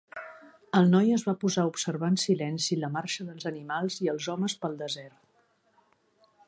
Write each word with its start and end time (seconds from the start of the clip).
El 0.79 0.87
noi 0.93 1.11
es 1.17 1.25
va 1.27 1.35
posar 1.43 1.65
a 1.65 1.69
observar 1.71 2.09
en 2.13 2.17
silenci 2.23 2.79
la 2.85 2.91
marxa 2.97 3.27
dels 3.29 3.49
animals 3.53 4.01
i 4.07 4.11
els 4.17 4.31
homes 4.35 4.57
pel 4.65 4.79
desert. 4.83 5.19